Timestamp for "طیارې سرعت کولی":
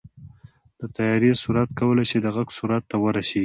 0.95-2.05